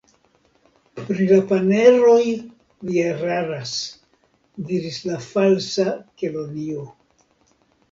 [1.09, 2.23] "Pri la paneroj
[2.87, 3.75] vi eraras,"
[4.73, 5.89] diris la Falsa
[6.25, 6.91] Kelonio.